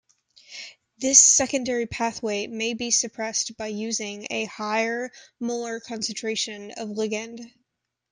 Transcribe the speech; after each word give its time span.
This 0.97 1.19
secondary 1.23 1.85
pathway 1.85 2.47
may 2.47 2.73
be 2.73 2.89
suppressed 2.89 3.55
by 3.55 3.67
using 3.67 4.25
a 4.31 4.45
higher 4.45 5.11
molar 5.39 5.79
concentration 5.79 6.71
of 6.71 6.89
ligand. 6.89 7.51